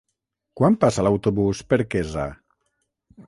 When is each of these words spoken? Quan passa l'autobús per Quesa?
Quan 0.59 0.77
passa 0.83 1.03
l'autobús 1.07 1.61
per 1.73 1.79
Quesa? 1.95 2.23